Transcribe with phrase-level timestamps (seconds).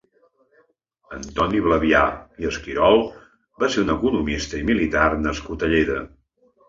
[1.17, 2.01] Antoni Blàvia
[2.43, 3.03] i Esquirol
[3.65, 6.01] va ser un economista i militar nascut a Lleida.